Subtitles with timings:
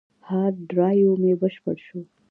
[0.27, 1.99] هارد ډرایو مې بشپړ شو.